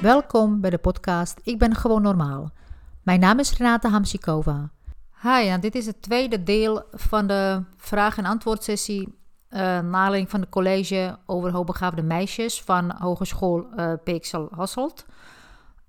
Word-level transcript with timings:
Welkom 0.00 0.60
bij 0.60 0.70
de 0.70 0.78
podcast 0.78 1.40
Ik 1.42 1.58
ben 1.58 1.74
gewoon 1.74 2.02
normaal. 2.02 2.50
Mijn 3.02 3.20
naam 3.20 3.38
is 3.38 3.56
Renate 3.56 3.88
Hamsikova. 3.88 4.70
Hi, 5.22 5.48
en 5.48 5.60
dit 5.60 5.74
is 5.74 5.86
het 5.86 6.02
tweede 6.02 6.42
deel 6.42 6.82
van 6.92 7.26
de 7.26 7.62
vraag- 7.76 8.18
en 8.18 8.24
antwoordsessie 8.24 9.18
uh, 9.50 9.78
aanleiding 9.78 10.30
van 10.30 10.40
het 10.40 10.48
college 10.48 11.18
over 11.26 11.52
hoogbegaafde 11.52 12.02
meisjes 12.02 12.62
van 12.62 12.94
Hogeschool 12.98 13.66
uh, 13.76 13.92
Peeksel 14.04 14.48
Hasselt. 14.54 15.06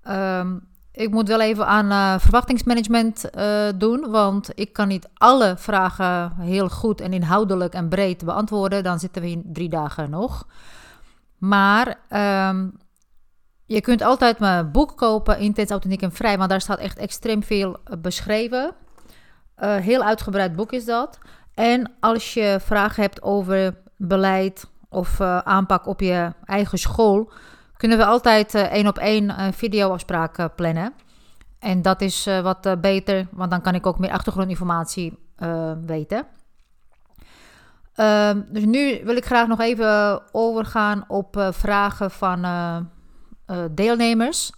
Um, 0.08 0.66
ik 0.92 1.10
moet 1.10 1.28
wel 1.28 1.40
even 1.40 1.66
aan 1.66 1.90
uh, 1.90 2.18
verwachtingsmanagement 2.18 3.30
doen, 3.74 4.10
want 4.10 4.50
ik 4.54 4.72
kan 4.72 4.88
niet 4.88 5.08
alle 5.14 5.54
vragen 5.56 6.32
heel 6.38 6.68
goed 6.68 7.00
en 7.00 7.12
inhoudelijk 7.12 7.74
en 7.74 7.88
breed 7.88 8.24
beantwoorden. 8.24 8.82
Dan 8.82 8.98
zitten 8.98 9.22
we 9.22 9.30
in 9.30 9.42
drie 9.52 9.68
dagen 9.68 10.10
nog. 10.10 10.46
Maar 11.38 11.98
um, 12.48 12.80
je 13.72 13.80
kunt 13.80 14.02
altijd 14.02 14.38
mijn 14.38 14.70
boek 14.70 14.96
kopen, 14.96 15.38
Intens, 15.38 15.70
Authentiek 15.70 16.02
en 16.02 16.12
Vrij, 16.12 16.38
want 16.38 16.50
daar 16.50 16.60
staat 16.60 16.78
echt 16.78 16.98
extreem 16.98 17.42
veel 17.42 17.76
beschreven. 17.98 18.74
Uh, 19.58 19.76
heel 19.76 20.02
uitgebreid 20.02 20.56
boek 20.56 20.72
is 20.72 20.84
dat. 20.84 21.18
En 21.54 21.92
als 22.00 22.34
je 22.34 22.58
vragen 22.60 23.02
hebt 23.02 23.22
over 23.22 23.74
beleid 23.96 24.66
of 24.88 25.20
aanpak 25.20 25.86
op 25.86 26.00
je 26.00 26.32
eigen 26.44 26.78
school 26.78 27.32
kunnen 27.76 27.98
we 27.98 28.04
altijd 28.04 28.54
één 28.54 28.86
op 28.86 28.98
één 28.98 29.54
videoafspraak 29.54 30.54
plannen. 30.56 30.92
En 31.58 31.82
dat 31.82 32.00
is 32.00 32.28
wat 32.42 32.80
beter, 32.80 33.26
want 33.30 33.50
dan 33.50 33.60
kan 33.60 33.74
ik 33.74 33.86
ook 33.86 33.98
meer 33.98 34.10
achtergrondinformatie 34.10 35.18
weten. 35.86 36.26
Ehm, 37.94 38.40
dus 38.48 38.64
nu 38.64 39.00
wil 39.04 39.16
ik 39.16 39.24
graag 39.24 39.46
nog 39.46 39.60
even 39.60 40.22
overgaan 40.32 41.04
op 41.08 41.48
vragen 41.52 42.10
van 42.10 42.44
deelnemers. 43.70 44.52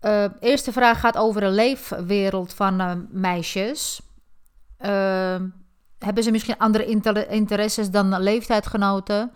De 0.00 0.30
eerste 0.40 0.72
vraag 0.72 1.00
gaat 1.00 1.16
over 1.16 1.40
de 1.40 1.48
leefwereld 1.48 2.54
van 2.54 3.06
meisjes. 3.10 4.00
Ehm, 4.78 5.48
hebben 5.98 6.22
ze 6.22 6.30
misschien 6.30 6.58
andere 6.58 6.84
inter 6.84 7.30
interesses 7.30 7.90
dan 7.90 8.20
leeftijdgenoten? 8.20 9.32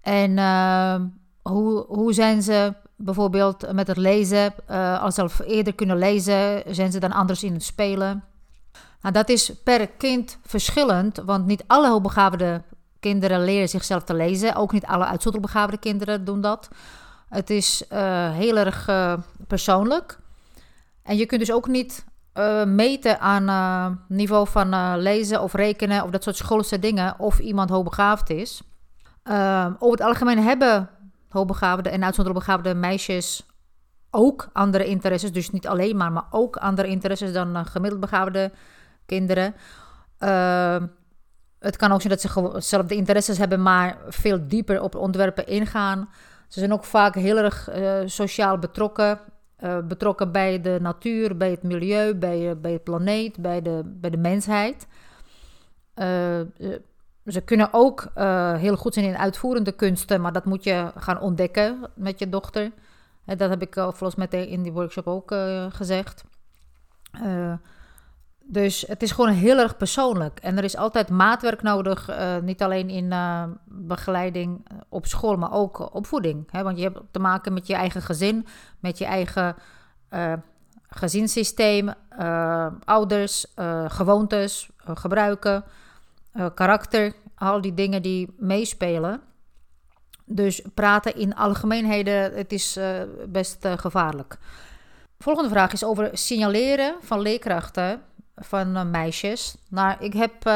En 0.00 0.38
ehm, 0.38 1.06
hoe, 1.42 1.84
hoe 1.86 2.12
zijn 2.12 2.42
ze 2.42 2.74
bijvoorbeeld 2.96 3.72
met 3.72 3.86
het 3.86 3.96
lezen? 3.96 4.54
Uh, 4.70 5.02
als 5.02 5.14
ze 5.14 5.22
al 5.22 5.30
eerder 5.46 5.74
kunnen 5.74 5.98
lezen, 5.98 6.62
zijn 6.74 6.92
ze 6.92 6.98
dan 6.98 7.12
anders 7.12 7.42
in 7.42 7.52
het 7.52 7.62
spelen? 7.62 8.24
Nou, 9.00 9.14
dat 9.14 9.28
is 9.28 9.52
per 9.62 9.88
kind 9.88 10.38
verschillend, 10.42 11.16
want 11.16 11.46
niet 11.46 11.64
alle 11.66 11.88
hoogbegaafde 11.88 12.62
kinderen 13.04 13.44
leren 13.44 13.68
zichzelf 13.68 14.02
te 14.04 14.14
lezen. 14.14 14.54
Ook 14.54 14.72
niet 14.72 14.86
alle 14.86 15.04
uitzonderlijk 15.04 15.52
begaafde 15.52 15.78
kinderen 15.78 16.24
doen 16.24 16.40
dat. 16.40 16.68
Het 17.28 17.50
is 17.50 17.84
uh, 17.92 18.30
heel 18.30 18.56
erg 18.56 18.88
uh, 18.88 19.14
persoonlijk. 19.46 20.18
En 21.02 21.16
je 21.16 21.26
kunt 21.26 21.40
dus 21.40 21.52
ook 21.52 21.68
niet 21.68 22.04
meten 22.66 23.20
aan 23.20 24.04
niveau 24.08 24.48
van 24.48 24.98
lezen 24.98 25.42
of 25.42 25.52
rekenen 25.52 26.04
of 26.04 26.10
dat 26.10 26.22
soort 26.22 26.36
schoolse 26.36 26.78
dingen 26.78 27.18
of 27.18 27.38
iemand 27.38 27.70
hoogbegaafd 27.70 28.30
is. 28.30 28.62
over 29.78 29.98
het 29.98 30.00
algemeen 30.00 30.42
hebben 30.42 30.88
hoogbegaafde 31.28 31.88
en 31.88 32.04
uitzonderlijk 32.04 32.46
begaafde 32.46 32.74
meisjes 32.74 33.46
ook 34.10 34.48
andere 34.52 34.84
interesses. 34.84 35.32
Dus 35.32 35.50
niet 35.50 35.66
alleen 35.66 35.96
maar, 35.96 36.12
maar 36.12 36.26
ook 36.30 36.56
andere 36.56 36.88
interesses 36.88 37.32
dan 37.32 37.66
gemiddeld 37.66 38.00
begaafde 38.00 38.52
kinderen. 39.06 39.54
Het 41.64 41.76
kan 41.76 41.92
ook 41.92 42.00
zijn 42.00 42.12
dat 42.12 42.20
ze 42.20 42.40
hetzelfde 42.40 42.94
interesses 42.94 43.38
hebben, 43.38 43.62
maar 43.62 43.98
veel 44.08 44.48
dieper 44.48 44.82
op 44.82 44.94
onderwerpen 44.94 45.46
ingaan. 45.46 46.08
Ze 46.48 46.58
zijn 46.58 46.72
ook 46.72 46.84
vaak 46.84 47.14
heel 47.14 47.36
erg 47.36 47.74
uh, 47.74 48.00
sociaal 48.04 48.58
betrokken. 48.58 49.18
Uh, 49.60 49.78
betrokken 49.78 50.32
bij 50.32 50.60
de 50.60 50.78
natuur, 50.80 51.36
bij 51.36 51.50
het 51.50 51.62
milieu, 51.62 52.14
bij, 52.14 52.60
bij 52.60 52.72
het 52.72 52.84
planeet, 52.84 53.36
bij 53.36 53.62
de, 53.62 53.80
bij 53.84 54.10
de 54.10 54.16
mensheid. 54.16 54.86
Ze 57.26 57.40
kunnen 57.44 57.68
ook 57.72 58.10
heel 58.56 58.76
goed 58.76 58.94
zijn 58.94 59.06
in 59.06 59.16
uitvoerende 59.16 59.72
kunsten, 59.72 60.20
maar 60.20 60.32
dat 60.32 60.44
moet 60.44 60.64
je 60.64 60.92
gaan 60.96 61.20
ontdekken 61.20 61.90
met 61.94 62.18
je 62.18 62.28
dochter. 62.28 62.70
Dat 63.24 63.50
heb 63.50 63.62
ik 63.62 63.74
volgens 63.74 64.14
mij 64.14 64.46
in 64.46 64.62
die 64.62 64.72
workshop 64.72 65.06
ook 65.06 65.34
gezegd. 65.68 66.24
Dus 68.46 68.84
het 68.88 69.02
is 69.02 69.10
gewoon 69.10 69.30
heel 69.30 69.58
erg 69.58 69.76
persoonlijk. 69.76 70.38
En 70.38 70.56
er 70.56 70.64
is 70.64 70.76
altijd 70.76 71.08
maatwerk 71.08 71.62
nodig, 71.62 72.10
niet 72.42 72.62
alleen 72.62 72.88
in 72.88 73.12
begeleiding 73.64 74.66
op 74.88 75.06
school, 75.06 75.36
maar 75.36 75.52
ook 75.52 75.94
opvoeding. 75.94 76.48
Hè? 76.50 76.62
Want 76.62 76.78
je 76.78 76.82
hebt 76.82 77.00
te 77.10 77.18
maken 77.18 77.52
met 77.52 77.66
je 77.66 77.74
eigen 77.74 78.02
gezin, 78.02 78.46
met 78.80 78.98
je 78.98 79.04
eigen 79.04 79.56
gezinssysteem, 80.88 81.92
ouders, 82.84 83.46
gewoontes, 83.88 84.70
gebruiken 84.76 85.64
uh, 86.34 86.46
karakter, 86.54 87.12
al 87.34 87.60
die 87.60 87.74
dingen 87.74 88.02
die 88.02 88.34
meespelen. 88.38 89.20
Dus 90.24 90.62
praten 90.74 91.16
in 91.16 91.34
algemeenheden, 91.34 92.34
het 92.34 92.52
is 92.52 92.76
uh, 92.76 93.00
best 93.28 93.64
uh, 93.64 93.72
gevaarlijk. 93.76 94.38
Volgende 95.18 95.50
vraag 95.50 95.72
is 95.72 95.84
over 95.84 96.10
signaleren 96.12 96.94
van 97.00 97.20
leerkrachten 97.20 98.02
van 98.36 98.90
meisjes. 98.90 99.56
Nou, 99.68 99.96
ik 99.98 100.12
heb 100.12 100.46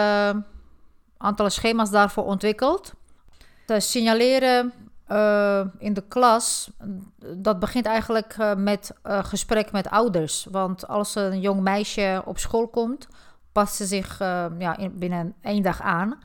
aantal 1.16 1.50
schema's 1.50 1.90
daarvoor 1.90 2.24
ontwikkeld. 2.24 2.92
Te 3.66 3.80
signaleren 3.80 4.72
in 5.78 5.92
de 5.92 6.04
klas, 6.08 6.70
dat 7.36 7.58
begint 7.58 7.86
eigenlijk 7.86 8.36
met 8.56 8.92
gesprek 9.02 9.72
met 9.72 9.88
ouders. 9.88 10.46
Want 10.50 10.88
als 10.88 11.14
een 11.14 11.40
jong 11.40 11.60
meisje 11.60 12.22
op 12.24 12.38
school 12.38 12.68
komt, 12.68 13.08
past 13.52 13.74
ze 13.74 13.86
zich 13.86 14.18
ja, 14.58 14.76
in, 14.76 14.98
binnen 14.98 15.34
één 15.42 15.62
dag 15.62 15.80
aan. 15.80 16.18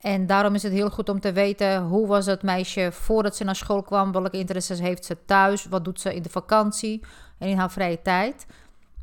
En 0.00 0.26
daarom 0.26 0.54
is 0.54 0.62
het 0.62 0.72
heel 0.72 0.90
goed 0.90 1.08
om 1.08 1.20
te 1.20 1.32
weten 1.32 1.82
hoe 1.82 2.06
was 2.06 2.26
het 2.26 2.42
meisje 2.42 2.92
voordat 2.92 3.36
ze 3.36 3.44
naar 3.44 3.56
school 3.56 3.82
kwam, 3.82 4.12
welke 4.12 4.38
interesses 4.38 4.80
heeft 4.80 5.04
ze 5.04 5.24
thuis, 5.24 5.66
wat 5.66 5.84
doet 5.84 6.00
ze 6.00 6.14
in 6.14 6.22
de 6.22 6.28
vakantie 6.28 7.04
en 7.38 7.48
in 7.48 7.58
haar 7.58 7.70
vrije 7.70 8.02
tijd. 8.02 8.46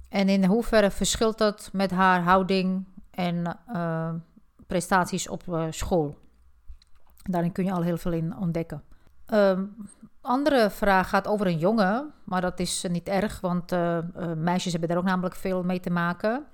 En 0.10 0.30
in 0.30 0.46
hoeverre 0.46 0.92
verschilt 0.92 1.38
dat 1.38 1.70
met 1.74 1.92
haar 1.92 2.22
houding 2.22 2.86
en 3.12 3.58
uh, 3.74 4.14
prestaties 4.68 5.28
op 5.28 5.44
uh, 5.50 5.66
school. 5.70 6.18
Daarin 7.24 7.52
kun 7.52 7.66
je 7.66 7.72
al 7.72 7.82
heel 7.82 7.98
veel 7.98 8.12
in 8.12 8.38
ontdekken. 8.38 8.84
Um, 9.34 9.76
andere 10.22 10.70
vraag 10.70 11.10
gaat 11.10 11.28
over 11.28 11.48
een 11.48 11.58
jongen, 11.58 12.14
maar 12.24 12.42
dat 12.42 12.60
is 12.60 12.86
niet 12.90 13.08
erg, 13.08 13.42
want 13.42 13.72
meisjes 14.36 14.72
hebben 14.72 14.90
daar 14.90 14.98
ook 14.98 15.04
namelijk 15.04 15.36
veel 15.36 15.64
mee 15.64 15.80
te 15.80 15.90
maken. 15.90 16.46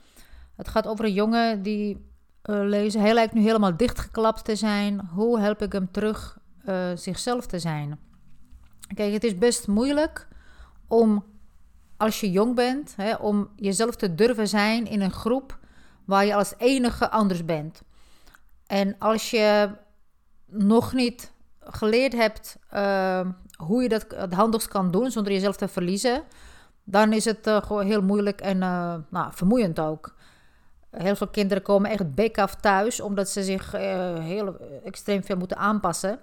Het 0.56 0.68
gaat 0.68 0.88
over 0.88 1.06
een 1.06 1.14
jongen 1.14 1.62
die 1.62 2.10
lezen. 2.42 3.02
Hij 3.02 3.14
lijkt 3.14 3.34
nu 3.34 3.42
helemaal 3.42 3.78
dichtgeklapt 3.78 4.46
te 4.46 4.56
zijn. 4.56 5.08
Hoe 5.14 5.40
help 5.40 5.62
ik 5.62 5.72
hem 5.72 5.92
terug 5.92 6.38
zichzelf 6.96 7.46
te 7.46 7.60
zijn? 7.60 8.00
Kijk, 8.94 9.14
het 9.14 9.24
is 9.24 9.38
best 9.38 9.68
moeilijk 9.68 10.28
om, 10.88 11.24
als 11.98 12.20
je 12.20 12.32
jong 12.32 12.56
bent, 12.56 12.94
hè, 12.96 13.16
om 13.16 13.50
jezelf 13.56 13.96
te 13.96 14.16
durven 14.16 14.48
zijn 14.48 14.88
in 14.88 15.02
een 15.02 15.12
groep 15.12 15.60
waar 16.06 16.26
je 16.26 16.36
als 16.36 16.54
enige 16.58 17.10
anders 17.10 17.46
bent. 17.46 17.82
En 18.68 18.96
als 19.00 19.30
je 19.30 19.70
nog 20.46 20.94
niet 20.94 21.34
geleerd 21.60 22.14
hebt 22.14 22.58
uh, 22.74 23.28
hoe 23.58 23.82
je 23.82 23.90
dat 23.90 24.06
het 24.16 24.34
handigst 24.34 24.68
kan 24.68 24.92
doen 24.92 25.12
zonder 25.12 25.34
jezelf 25.34 25.56
te 25.56 25.68
verliezen, 25.68 26.24
dan 26.84 27.14
is 27.14 27.26
het 27.26 27.50
gewoon 27.50 27.86
heel 27.86 28.02
moeilijk 28.02 28.42
en 28.42 28.58
nou, 28.58 29.30
vermoeiend 29.32 29.80
ook. 29.80 30.16
Heel 30.92 31.16
veel 31.16 31.28
kinderen 31.28 31.64
komen 31.64 31.90
echt 31.90 32.16
bek 32.16 32.38
af 32.38 32.56
thuis, 32.56 33.02
omdat 33.02 33.30
ze 33.30 33.44
zich 33.44 33.72
heel 34.22 34.58
extreem 34.84 35.24
veel 35.24 35.38
moeten 35.38 35.58
aanpassen. 35.58 36.20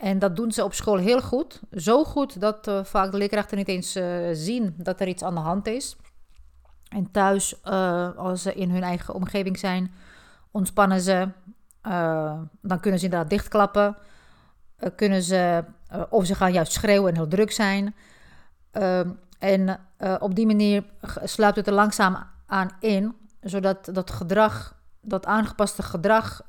En 0.00 0.18
dat 0.18 0.36
doen 0.36 0.52
ze 0.52 0.64
op 0.64 0.74
school 0.74 0.96
heel 0.96 1.20
goed. 1.20 1.60
Zo 1.70 2.04
goed 2.04 2.40
dat 2.40 2.68
uh, 2.68 2.84
vaak 2.84 3.10
de 3.10 3.16
leerkrachten 3.16 3.56
niet 3.56 3.68
eens 3.68 3.96
uh, 3.96 4.28
zien 4.32 4.74
dat 4.76 5.00
er 5.00 5.08
iets 5.08 5.22
aan 5.22 5.34
de 5.34 5.40
hand 5.40 5.66
is. 5.66 5.96
En 6.88 7.10
thuis, 7.10 7.64
als 8.16 8.42
ze 8.42 8.54
in 8.54 8.70
hun 8.70 8.82
eigen 8.82 9.14
omgeving 9.14 9.58
zijn, 9.58 9.92
ontspannen 10.50 11.00
ze. 11.00 11.28
dan 12.60 12.80
kunnen 12.80 12.98
ze 12.98 13.04
inderdaad 13.04 13.30
dichtklappen. 13.30 13.96
kunnen 14.96 15.22
ze, 15.22 15.64
of 16.08 16.26
ze 16.26 16.34
gaan 16.34 16.52
juist 16.52 16.72
schreeuwen 16.72 17.08
en 17.08 17.14
heel 17.14 17.28
druk 17.28 17.50
zijn. 17.50 17.94
en 19.38 19.80
op 20.18 20.34
die 20.34 20.46
manier 20.46 20.84
sluipt 21.24 21.56
het 21.56 21.66
er 21.66 21.72
langzaam 21.72 22.18
aan 22.46 22.70
in 22.80 23.14
zodat 23.40 23.88
dat 23.92 24.10
gedrag, 24.10 24.74
dat 25.00 25.26
aangepaste 25.26 25.82
gedrag 25.82 26.42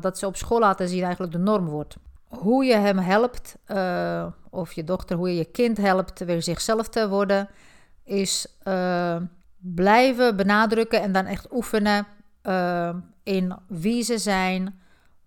dat 0.00 0.18
ze 0.18 0.26
op 0.26 0.36
school 0.36 0.60
laten 0.60 0.88
zien, 0.88 1.02
eigenlijk 1.02 1.32
de 1.32 1.38
norm 1.38 1.66
wordt. 1.66 1.96
Hoe 2.38 2.64
je 2.64 2.76
hem 2.76 2.98
helpt, 2.98 3.56
uh, 3.66 4.26
of 4.50 4.72
je 4.72 4.84
dochter, 4.84 5.16
hoe 5.16 5.28
je 5.28 5.36
je 5.36 5.44
kind 5.44 5.76
helpt 5.76 6.18
weer 6.18 6.42
zichzelf 6.42 6.88
te 6.88 7.08
worden, 7.08 7.48
is 8.04 8.46
uh, 8.64 9.16
blijven 9.56 10.36
benadrukken 10.36 11.02
en 11.02 11.12
dan 11.12 11.24
echt 11.24 11.52
oefenen 11.52 12.06
in 13.22 13.56
wie 13.68 14.02
ze 14.02 14.18
zijn, 14.18 14.80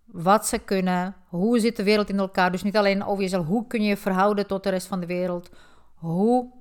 wat 0.06 0.47
ze 0.47 0.57
kunnen, 0.57 1.15
hoe 1.27 1.59
zit 1.59 1.75
de 1.75 1.83
wereld 1.83 2.09
in 2.09 2.19
elkaar. 2.19 2.51
Dus 2.51 2.63
niet 2.63 2.77
alleen 2.77 3.06
over 3.06 3.23
jezelf, 3.23 3.45
hoe 3.45 3.67
kun 3.67 3.81
je 3.81 3.88
je 3.88 3.97
verhouden 3.97 4.47
tot 4.47 4.63
de 4.63 4.69
rest 4.69 4.88
van 4.88 5.00
de 5.00 5.06
wereld, 5.06 5.50
hoe, 5.94 6.51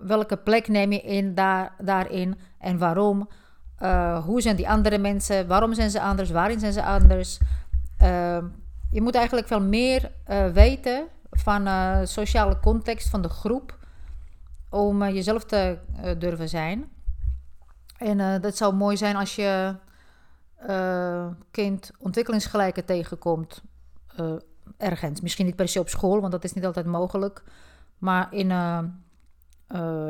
welke 0.00 0.36
plek 0.44 0.68
neem 0.68 0.92
je 0.92 1.00
in 1.00 1.34
daar, 1.34 1.74
daarin 1.78 2.38
en 2.58 2.78
waarom. 2.78 3.28
Hoe 4.24 4.40
zijn 4.40 4.56
die 4.56 4.68
andere 4.68 4.98
mensen, 4.98 5.46
waarom 5.46 5.74
zijn 5.74 5.90
ze 5.90 6.00
anders, 6.00 6.30
waarin 6.30 6.60
zijn 6.60 6.72
ze 6.72 6.84
anders. 6.84 7.38
Je 8.90 9.00
moet 9.02 9.14
eigenlijk 9.14 9.46
veel 9.46 9.60
meer 9.60 10.10
weten 10.52 11.06
van 11.30 11.64
de 11.64 12.02
sociale 12.04 12.60
context 12.60 13.08
van 13.08 13.22
de 13.22 13.28
groep 13.28 13.78
om 14.68 15.04
jezelf 15.04 15.44
te 15.44 15.78
durven 16.18 16.48
zijn. 16.48 16.90
En 17.96 18.40
dat 18.40 18.56
zou 18.56 18.74
mooi 18.74 18.96
zijn 18.96 19.16
als 19.16 19.34
je 19.34 19.74
kind 21.50 21.90
ontwikkelingsgelijke 21.98 22.84
tegenkomt 22.84 23.62
ergens. 24.76 25.20
Misschien 25.20 25.46
niet 25.46 25.56
per 25.56 25.68
se 25.68 25.80
op 25.80 25.88
school, 25.88 26.20
want 26.20 26.32
dat 26.32 26.44
is 26.44 26.52
niet 26.52 26.66
altijd 26.66 26.86
mogelijk. 26.86 27.42
Maar 27.98 28.34
in, 28.34 28.50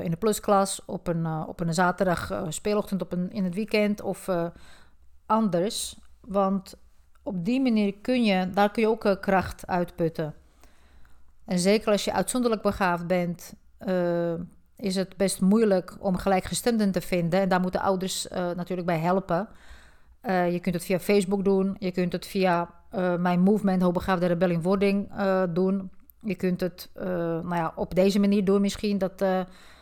in 0.03 0.11
de 0.11 0.17
plusklas, 0.19 0.85
op 0.85 1.07
een, 1.07 1.27
op 1.27 1.61
een 1.61 1.75
zaterdag 1.75 2.45
speelochtend 2.49 3.03
op 3.03 3.13
een, 3.13 3.33
in 3.33 3.45
het 3.45 3.55
weekend 3.55 4.01
of 4.01 4.29
anders. 5.27 5.99
Want 6.21 6.77
op 7.31 7.45
die 7.45 7.61
manier 7.61 7.95
kun 8.03 8.25
je, 8.25 8.51
daar 8.51 8.71
kun 8.71 8.83
je 8.83 8.89
ook 8.89 9.17
kracht 9.21 9.67
uitputten. 9.67 10.35
En 11.45 11.59
zeker 11.59 11.93
als 11.93 12.05
je 12.05 12.13
uitzonderlijk 12.13 12.63
begaafd 12.63 13.07
bent, 13.07 13.55
is 14.77 14.95
het 14.95 15.17
best 15.17 15.41
moeilijk 15.41 15.97
om 15.99 16.17
gelijkgestemden 16.17 16.93
te 16.93 17.01
vinden. 17.01 17.41
En 17.41 17.49
daar 17.49 17.61
moeten 17.61 17.81
ouders 17.81 18.27
natuurlijk 18.31 18.87
bij 18.87 18.99
helpen. 18.99 19.49
Je 20.25 20.59
kunt 20.63 20.75
het 20.75 20.85
via 20.85 20.99
Facebook 20.99 21.45
doen. 21.45 21.77
Je 21.79 21.91
kunt 21.91 22.13
het 22.13 22.27
via 22.27 22.71
mijn 23.19 23.41
movement 23.41 23.83
Hoogbegaafde 23.83 24.27
Rebel 24.27 24.51
in 24.51 24.63
Wording 24.63 25.11
doen. 25.53 25.91
Je 26.23 26.35
kunt 26.35 26.61
het 26.61 26.91
nou 26.95 27.55
ja, 27.55 27.73
op 27.75 27.95
deze 27.95 28.19
manier 28.19 28.45
doen 28.45 28.61
misschien. 28.61 28.99
Dat, 28.99 29.25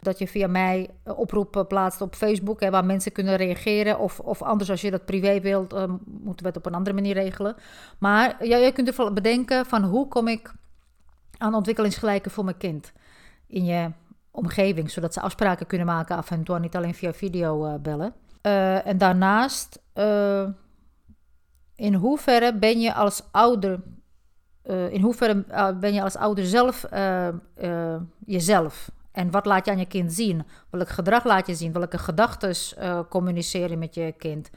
dat 0.01 0.19
je 0.19 0.29
via 0.29 0.47
mij 0.47 0.91
oproepen 1.05 1.67
plaatst 1.67 2.01
op 2.01 2.15
Facebook. 2.15 2.61
Hè, 2.61 2.71
waar 2.71 2.85
mensen 2.85 3.13
kunnen 3.13 3.37
reageren. 3.37 3.99
Of, 3.99 4.21
of 4.21 4.43
anders 4.43 4.71
als 4.71 4.81
je 4.81 4.91
dat 4.91 5.05
privé 5.05 5.41
wilt, 5.41 5.87
moeten 6.07 6.43
we 6.43 6.47
het 6.47 6.57
op 6.57 6.67
een 6.67 6.75
andere 6.75 6.95
manier 6.95 7.15
regelen. 7.15 7.57
Maar 7.99 8.47
ja, 8.47 8.57
je 8.57 8.73
kunt 8.73 8.89
ervan 8.89 9.15
bedenken 9.15 9.67
van 9.67 9.85
hoe 9.85 10.09
kom 10.09 10.29
ik 10.29 10.53
aan 11.39 11.55
ontwikkelingsgelijke 11.55 12.31
voor 12.31 12.45
mijn 12.45 12.57
kind. 12.57 12.93
In 13.47 13.65
je 13.65 13.91
omgeving. 14.31 14.91
Zodat 14.91 15.15
ze 15.15 15.21
afspraken 15.21 15.67
kunnen 15.67 15.87
maken 15.87 16.17
af 16.17 16.31
en 16.31 16.43
toe. 16.43 16.59
Niet 16.59 16.77
alleen 16.77 16.95
via 16.95 17.13
video 17.13 17.79
bellen. 17.79 18.15
En 18.85 18.99
daarnaast, 18.99 19.83
in 21.77 21.95
hoeverre 21.95 22.55
ben 22.55 22.81
je 22.81 22.95
als 22.95 23.23
ouder, 23.31 23.81
uh, 24.65 24.93
in 24.93 25.01
hoeverre 25.01 25.45
ben 25.81 25.95
je 25.95 26.03
als 26.03 26.17
ouder 26.17 26.47
zelf 26.47 26.87
jezelf? 28.27 28.91
En 29.13 29.31
wat 29.31 29.47
laat 29.47 29.65
je 29.65 29.71
aan 29.71 29.79
je 29.79 29.87
kind 29.87 30.13
zien? 30.13 30.47
Welk 30.71 30.89
gedrag 30.89 31.25
laat 31.25 31.47
je 31.47 31.55
zien? 31.55 31.73
Welke 31.73 31.99
gedachten 31.99 32.55
communiceren 33.09 33.79
met 33.79 33.95
je 33.95 34.15
kind? 34.19 34.51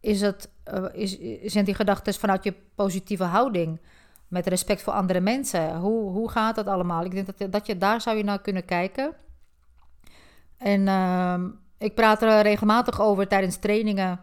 Is 0.00 0.20
het, 0.20 0.50
is, 0.92 1.18
zijn 1.44 1.64
die 1.64 1.74
gedachten 1.74 2.14
vanuit 2.14 2.44
je 2.44 2.54
positieve 2.74 3.24
houding? 3.24 3.80
Met 4.28 4.46
respect 4.46 4.82
voor 4.82 4.92
andere 4.92 5.20
mensen? 5.20 5.76
Hoe, 5.76 6.10
hoe 6.10 6.30
gaat 6.30 6.54
dat 6.54 6.66
allemaal? 6.66 7.04
Ik 7.04 7.10
denk 7.10 7.38
dat, 7.38 7.52
dat 7.52 7.66
je 7.66 7.78
daar 7.78 8.00
zou 8.00 8.16
je 8.16 8.24
naar 8.24 8.40
kunnen 8.40 8.64
kijken. 8.64 9.14
En 10.56 10.88
ehm, 10.88 11.48
ik 11.78 11.94
praat 11.94 12.22
er 12.22 12.42
regelmatig 12.42 13.00
over 13.00 13.28
tijdens 13.28 13.56
trainingen. 13.56 14.20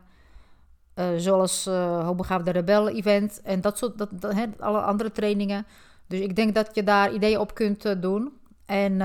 Uh, 0.96 1.06
zoals 1.18 1.68
uh, 1.68 2.06
Hoogbegaafde 2.06 2.52
Rebel 2.52 2.90
event 2.90 3.42
en 3.42 3.62
dat 3.62 3.78
soort, 3.78 3.98
dat, 3.98 4.36
alle 4.60 4.82
andere 4.82 5.12
trainingen. 5.12 5.66
Dus 6.08 6.20
ik 6.20 6.36
denk 6.36 6.56
dat 6.56 6.76
je 6.76 6.84
daar 6.84 7.14
ideeën 7.14 7.40
op 7.40 7.54
kunt 7.54 7.86
uh, 7.86 8.02
doen 8.02 8.32
en 8.66 8.98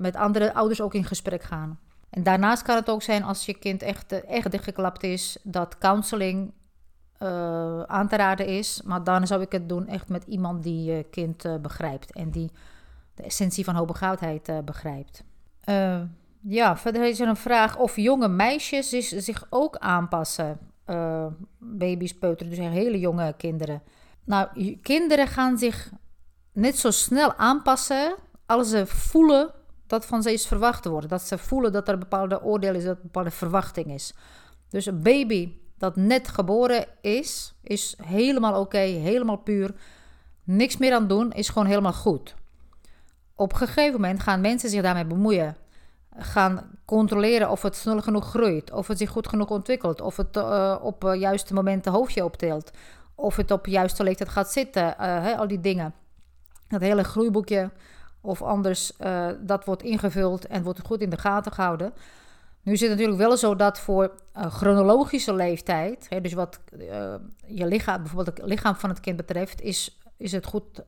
met 0.00 0.16
andere 0.16 0.54
ouders 0.54 0.80
ook 0.80 0.94
in 0.94 1.04
gesprek 1.04 1.42
gaan. 1.42 1.78
En 2.10 2.22
daarnaast 2.22 2.62
kan 2.62 2.76
het 2.76 2.90
ook 2.90 3.02
zijn 3.02 3.22
als 3.22 3.46
je 3.46 3.54
kind 3.54 3.82
echt, 3.82 4.24
echt 4.24 4.50
dichtgeklapt 4.50 5.02
is, 5.02 5.38
dat 5.42 5.78
counseling 5.78 6.52
aan 7.86 8.08
te 8.08 8.16
raden 8.16 8.46
is. 8.46 8.82
Maar 8.84 9.04
dan 9.04 9.26
zou 9.26 9.42
ik 9.42 9.52
het 9.52 9.68
doen 9.68 9.86
echt 9.86 10.08
met 10.08 10.24
iemand 10.24 10.62
die 10.62 10.84
je 10.84 11.06
kind 11.10 11.62
begrijpt 11.62 12.12
en 12.12 12.30
die 12.30 12.50
de 13.14 13.22
essentie 13.22 13.64
van 13.64 13.74
hoogbegaafdheid 13.74 14.50
begrijpt. 14.64 15.24
Ja, 16.40 16.76
verder 16.76 17.08
is 17.08 17.20
er 17.20 17.28
een 17.28 17.36
vraag 17.36 17.76
of 17.76 17.96
jonge 17.96 18.28
meisjes 18.28 18.88
zich 18.98 19.46
ook 19.50 19.76
aanpassen. 19.76 20.58
Uh, 20.90 21.26
baby's, 21.58 22.18
peuteren, 22.18 22.50
dus 22.50 22.58
hele 22.68 22.98
jonge 22.98 23.34
kinderen. 23.36 23.82
Nou, 24.24 24.76
kinderen 24.82 25.26
gaan 25.26 25.58
zich 25.58 25.90
net 26.52 26.78
zo 26.78 26.90
snel 26.90 27.34
aanpassen 27.34 28.14
als 28.46 28.70
ze 28.70 28.86
voelen 28.86 29.50
dat 29.86 30.06
van 30.06 30.22
ze 30.22 30.32
is 30.32 30.46
verwacht 30.46 30.84
worden. 30.84 31.10
Dat 31.10 31.22
ze 31.22 31.38
voelen 31.38 31.72
dat 31.72 31.88
er 31.88 31.98
bepaalde 31.98 32.42
oordeel 32.42 32.74
is, 32.74 32.84
dat 32.84 32.96
er 32.96 33.02
bepaalde 33.02 33.30
verwachting 33.30 33.92
is. 33.92 34.14
Dus 34.68 34.86
een 34.86 35.02
baby 35.02 35.52
dat 35.78 35.96
net 35.96 36.28
geboren 36.28 36.86
is, 37.00 37.54
is 37.62 37.96
helemaal 38.02 38.60
oké, 38.60 38.78
helemaal 38.78 39.36
puur. 39.36 39.74
Niks 40.44 40.76
meer 40.76 40.94
aan 40.94 41.08
doen, 41.08 41.32
is 41.32 41.48
gewoon 41.48 41.68
helemaal 41.68 41.92
goed. 41.92 42.34
Op 43.34 43.52
een 43.52 43.58
gegeven 43.58 43.92
moment 43.92 44.20
gaan 44.20 44.40
mensen 44.40 44.70
zich 44.70 44.82
daarmee 44.82 45.04
bemoeien 45.04 45.56
gaan 46.18 46.70
controleren 46.84 47.50
of 47.50 47.62
het 47.62 47.76
snel 47.76 48.00
genoeg 48.00 48.28
groeit, 48.28 48.72
of 48.72 48.88
het 48.88 48.98
zich 48.98 49.10
goed 49.10 49.28
genoeg 49.28 49.50
ontwikkelt, 49.50 50.00
of 50.00 50.16
het 50.16 50.36
uh, 50.36 50.76
op 50.80 51.04
uh, 51.04 51.14
juiste 51.14 51.54
momenten 51.54 51.92
hoofdje 51.92 52.24
optilt, 52.24 52.70
of 53.14 53.36
het 53.36 53.50
op 53.50 53.66
juiste 53.66 54.02
leeftijd 54.02 54.28
gaat 54.28 54.52
zitten, 54.52 54.94
uh, 55.00 55.38
al 55.38 55.48
die 55.48 55.60
dingen. 55.60 55.94
Dat 56.68 56.80
hele 56.80 57.04
groeiboekje 57.04 57.70
of 58.20 58.42
anders, 58.42 58.92
dat 59.40 59.64
wordt 59.64 59.82
ingevuld 59.82 60.46
en 60.46 60.62
wordt 60.62 60.80
goed 60.86 61.00
in 61.00 61.10
de 61.10 61.18
gaten 61.18 61.52
gehouden. 61.52 61.92
Nu 62.62 62.72
is 62.72 62.80
het 62.80 62.90
natuurlijk 62.90 63.18
wel 63.18 63.36
zo 63.36 63.56
dat 63.56 63.78
voor 63.78 64.12
chronologische 64.34 65.34
leeftijd, 65.34 66.08
dus 66.22 66.32
wat 66.32 66.60
je 67.46 67.66
lichaam, 67.66 68.02
bijvoorbeeld 68.02 68.38
het 68.38 68.46
lichaam 68.46 68.74
van 68.74 68.88
het 68.88 69.00
kind 69.00 69.16
betreft, 69.16 69.60
is, 69.60 69.98
is 70.16 70.32
het 70.32 70.46
goed 70.46 70.82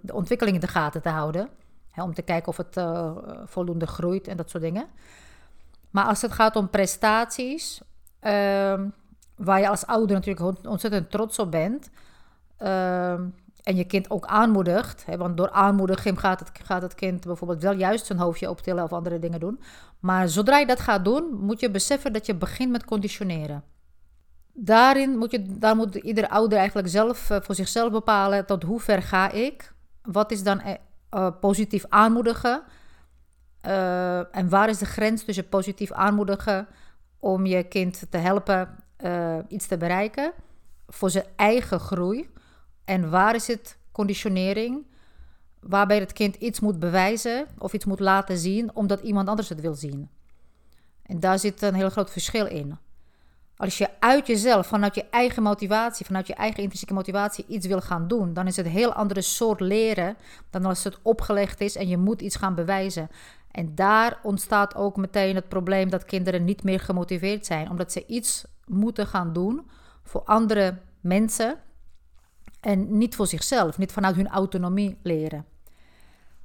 de 0.00 0.12
ontwikkeling 0.14 0.56
in 0.56 0.62
de 0.62 0.68
gaten 0.68 1.02
te 1.02 1.08
houden 1.08 1.48
om 2.02 2.14
te 2.14 2.22
kijken 2.22 2.48
of 2.48 2.56
het 2.56 2.76
uh, 2.76 3.10
voldoende 3.44 3.86
groeit 3.86 4.28
en 4.28 4.36
dat 4.36 4.50
soort 4.50 4.62
dingen. 4.62 4.86
Maar 5.90 6.04
als 6.04 6.22
het 6.22 6.32
gaat 6.32 6.56
om 6.56 6.70
prestaties, 6.70 7.80
ehm, 8.20 8.88
waar 9.36 9.60
je 9.60 9.68
als 9.68 9.86
ouder 9.86 10.16
natuurlijk 10.16 10.66
ontzettend 10.66 11.10
trots 11.10 11.38
op 11.38 11.50
bent. 11.50 11.90
Ehm, 12.56 13.22
en 13.62 13.76
je 13.76 13.84
kind 13.84 14.10
ook 14.10 14.26
aanmoedigt. 14.26 15.04
Hè, 15.06 15.16
want 15.16 15.36
door 15.36 15.50
aanmoediging 15.50 16.20
gaat 16.20 16.40
het, 16.40 16.50
gaat 16.62 16.82
het 16.82 16.94
kind 16.94 17.26
bijvoorbeeld 17.26 17.62
wel 17.62 17.72
juist 17.72 18.06
zijn 18.06 18.18
hoofdje 18.18 18.50
optillen 18.50 18.84
of 18.84 18.92
andere 18.92 19.18
dingen 19.18 19.40
doen. 19.40 19.60
Maar 19.98 20.28
zodra 20.28 20.58
je 20.58 20.66
dat 20.66 20.80
gaat 20.80 21.04
doen, 21.04 21.38
moet 21.40 21.60
je 21.60 21.70
beseffen 21.70 22.12
dat 22.12 22.26
je 22.26 22.34
begint 22.34 22.70
met 22.70 22.84
conditioneren. 22.84 23.64
Daarin 24.52 25.18
moet, 25.18 25.30
je, 25.30 25.58
daar 25.58 25.76
moet 25.76 25.94
ieder 25.94 26.28
ouder 26.28 26.58
eigenlijk 26.58 26.88
zelf 26.88 27.30
eh, 27.30 27.40
voor 27.40 27.54
zichzelf 27.54 27.90
bepalen 27.90 28.46
tot 28.46 28.62
hoe 28.62 28.80
ver 28.80 29.02
ga 29.02 29.30
ik. 29.30 29.72
Wat 30.02 30.30
is 30.30 30.42
dan 30.42 30.60
e-, 30.64 30.76
uh, 31.14 31.30
positief 31.40 31.84
aanmoedigen. 31.88 32.62
Uh, 33.66 34.36
en 34.36 34.48
waar 34.48 34.68
is 34.68 34.78
de 34.78 34.86
grens 34.86 35.24
tussen 35.24 35.48
positief 35.48 35.92
aanmoedigen 35.92 36.66
om 37.18 37.46
je 37.46 37.62
kind 37.62 38.06
te 38.10 38.18
helpen 38.18 38.76
uh, 39.04 39.38
iets 39.48 39.66
te 39.66 39.76
bereiken 39.76 40.32
voor 40.86 41.10
zijn 41.10 41.26
eigen 41.36 41.80
groei? 41.80 42.30
En 42.84 43.10
waar 43.10 43.34
is 43.34 43.46
het 43.46 43.78
conditionering 43.92 44.86
waarbij 45.60 45.98
het 45.98 46.12
kind 46.12 46.34
iets 46.34 46.60
moet 46.60 46.78
bewijzen 46.78 47.46
of 47.58 47.72
iets 47.72 47.84
moet 47.84 48.00
laten 48.00 48.38
zien 48.38 48.76
omdat 48.76 49.00
iemand 49.00 49.28
anders 49.28 49.48
het 49.48 49.60
wil 49.60 49.74
zien? 49.74 50.08
En 51.02 51.20
daar 51.20 51.38
zit 51.38 51.62
een 51.62 51.74
heel 51.74 51.90
groot 51.90 52.10
verschil 52.10 52.46
in. 52.46 52.78
Als 53.58 53.78
je 53.78 53.88
uit 53.98 54.26
jezelf, 54.26 54.66
vanuit 54.66 54.94
je 54.94 55.04
eigen 55.10 55.42
motivatie, 55.42 56.06
vanuit 56.06 56.26
je 56.26 56.34
eigen 56.34 56.62
intrinsieke 56.62 56.94
motivatie 56.94 57.44
iets 57.48 57.66
wil 57.66 57.80
gaan 57.80 58.08
doen, 58.08 58.34
dan 58.34 58.46
is 58.46 58.56
het 58.56 58.66
een 58.66 58.72
heel 58.72 58.92
andere 58.92 59.20
soort 59.20 59.60
leren 59.60 60.16
dan 60.50 60.64
als 60.64 60.84
het 60.84 60.98
opgelegd 61.02 61.60
is 61.60 61.76
en 61.76 61.88
je 61.88 61.96
moet 61.96 62.20
iets 62.20 62.36
gaan 62.36 62.54
bewijzen. 62.54 63.08
En 63.50 63.74
daar 63.74 64.18
ontstaat 64.22 64.74
ook 64.74 64.96
meteen 64.96 65.34
het 65.34 65.48
probleem 65.48 65.90
dat 65.90 66.04
kinderen 66.04 66.44
niet 66.44 66.62
meer 66.62 66.80
gemotiveerd 66.80 67.46
zijn, 67.46 67.70
omdat 67.70 67.92
ze 67.92 68.06
iets 68.06 68.44
moeten 68.66 69.06
gaan 69.06 69.32
doen 69.32 69.70
voor 70.02 70.22
andere 70.24 70.78
mensen 71.00 71.58
en 72.60 72.98
niet 72.98 73.14
voor 73.14 73.26
zichzelf, 73.26 73.78
niet 73.78 73.92
vanuit 73.92 74.16
hun 74.16 74.28
autonomie 74.28 74.98
leren. 75.02 75.44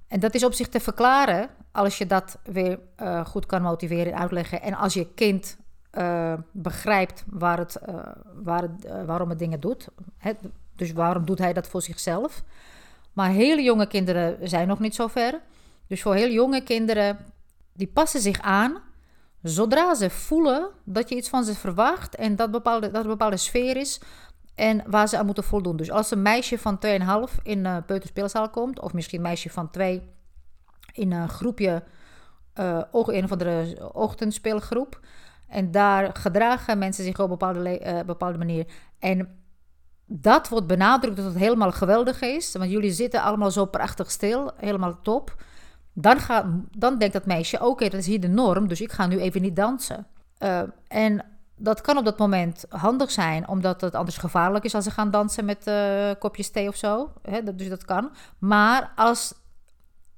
En 0.08 0.20
dat 0.20 0.34
is 0.34 0.44
op 0.44 0.54
zich 0.54 0.70
te 0.70 0.80
verklaren 0.80 1.50
als 1.72 1.98
je 1.98 2.06
dat 2.06 2.40
weer 2.44 2.80
uh, 2.98 3.26
goed 3.26 3.46
kan 3.46 3.62
motiveren 3.62 4.14
en 4.14 4.20
uitleggen. 4.20 4.62
En 4.62 4.74
als 4.74 4.94
je 4.94 5.14
kind 5.14 5.58
uh, 5.98 6.34
begrijpt 6.52 7.24
waar 7.28 7.58
het, 7.58 7.80
uh, 7.90 7.96
waar 8.44 8.64
uh, 8.64 9.04
waarom 9.06 9.30
het 9.30 9.40
dingen 9.40 9.60
doet. 9.60 9.88
Hè? 10.18 10.32
Dus 10.76 10.92
waarom 10.92 11.26
doet 11.26 11.40
hij 11.40 11.54
dat 11.54 11.68
voor 11.68 11.82
zichzelf? 11.82 12.44
Maar 13.14 13.30
hele 13.30 13.62
jonge 13.62 13.88
kinderen 13.88 14.50
zijn 14.50 14.68
nog 14.68 14.80
niet 14.80 14.96
zo 14.96 15.08
ver. 15.08 15.42
Dus 15.88 16.02
voor 16.02 16.16
heel 16.16 16.30
jonge 16.30 16.64
kinderen, 16.64 17.18
die 17.74 17.88
passen 17.88 18.22
zich 18.22 18.42
aan 18.42 18.82
zodra 19.44 19.96
ze 19.96 20.10
voelen 20.10 20.70
dat 20.84 21.10
je 21.10 21.16
iets 21.16 21.30
van 21.30 21.44
ze 21.44 21.56
verwacht 21.56 22.16
en 22.16 22.36
dat, 22.36 22.52
bepaalde, 22.52 22.92
dat 22.92 23.04
een 23.04 23.10
bepaalde 23.10 23.38
sfeer 23.38 23.78
is 23.78 24.02
en 24.56 24.84
waar 24.88 25.08
ze 25.08 25.18
aan 25.18 25.26
moeten 25.26 25.44
voldoen. 25.44 25.78
Dus 25.78 25.92
als 25.92 26.12
een 26.12 26.22
meisje 26.22 26.58
van 26.58 26.80
2,5 27.30 27.42
in 27.44 27.66
een 27.66 27.86
peuterspeelzaal 27.86 28.50
komt, 28.50 28.80
of 28.80 28.94
misschien 28.94 29.18
een 29.18 29.26
meisje 29.26 29.50
van 29.50 29.70
2 29.70 30.02
in 30.94 31.12
een 31.12 31.30
groepje, 31.30 31.84
uh, 32.60 32.82
een 32.92 33.24
of 33.24 33.32
andere 33.32 33.90
ochtendspeelgroep, 33.94 35.00
en 35.54 35.72
daar 35.72 36.16
gedragen 36.16 36.78
mensen 36.78 37.04
zich 37.04 37.20
op 37.20 37.20
een 37.20 37.38
bepaalde, 37.38 37.82
uh, 37.86 38.00
bepaalde 38.06 38.38
manier. 38.38 38.66
En 39.00 39.42
dat 40.06 40.50
wordt 40.50 40.68
benadrukt 40.68 41.16
dat 41.16 41.26
het 41.26 41.38
helemaal 41.38 41.72
geweldig 41.72 42.22
is. 42.22 42.54
Want 42.54 42.72
jullie 42.72 42.92
zitten 42.92 43.22
allemaal 43.22 43.52
zo 43.52 43.66
prachtig 43.66 44.12
stil, 44.12 44.52
helemaal 44.58 45.00
top. 45.02 45.36
Dan, 45.94 46.20
gaat, 46.20 46.46
dan 46.78 46.98
denkt 46.98 47.14
dat 47.14 47.26
meisje, 47.26 47.66
oké, 47.66 47.90
dat 47.90 48.00
is 48.00 48.06
hier 48.06 48.20
de 48.20 48.28
norm, 48.28 48.68
dus 48.68 48.82
ik 48.82 48.92
ga 48.92 49.08
nu 49.08 49.20
even 49.20 49.42
niet 49.42 49.56
dansen. 49.56 50.08
Uh, 50.40 50.62
en 50.88 51.26
dat 51.56 51.82
kan 51.82 51.98
op 51.98 52.06
dat 52.06 52.18
moment 52.18 52.66
handig 52.70 53.12
zijn, 53.12 53.48
omdat 53.48 53.82
het 53.82 53.96
anders 53.96 54.18
gevaarlijk 54.18 54.66
is 54.66 54.76
als 54.76 54.84
ze 54.84 54.92
gaan 54.92 55.12
dansen 55.12 55.46
met 55.46 55.68
uh, 55.68 56.10
kopjes 56.20 56.52
thee 56.52 56.68
of 56.68 56.76
zo. 56.76 57.14
Dus 57.56 57.70
dat 57.70 57.86
kan. 57.86 58.12
Maar 58.40 58.92
als 58.96 59.34